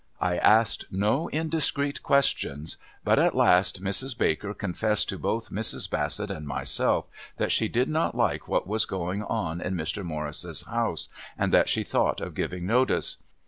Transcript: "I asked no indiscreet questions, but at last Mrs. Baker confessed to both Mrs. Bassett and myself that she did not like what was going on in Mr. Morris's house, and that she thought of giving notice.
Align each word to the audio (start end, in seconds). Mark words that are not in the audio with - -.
"I 0.19 0.37
asked 0.39 0.85
no 0.89 1.27
indiscreet 1.29 2.01
questions, 2.01 2.77
but 3.03 3.19
at 3.19 3.35
last 3.35 3.83
Mrs. 3.83 4.17
Baker 4.17 4.51
confessed 4.55 5.09
to 5.09 5.19
both 5.19 5.51
Mrs. 5.51 5.87
Bassett 5.87 6.31
and 6.31 6.47
myself 6.47 7.05
that 7.37 7.51
she 7.51 7.67
did 7.67 7.87
not 7.87 8.15
like 8.17 8.47
what 8.47 8.65
was 8.67 8.85
going 8.85 9.21
on 9.21 9.61
in 9.61 9.75
Mr. 9.75 10.03
Morris's 10.03 10.63
house, 10.63 11.07
and 11.37 11.53
that 11.53 11.69
she 11.69 11.83
thought 11.83 12.19
of 12.19 12.33
giving 12.33 12.65
notice. 12.65 13.17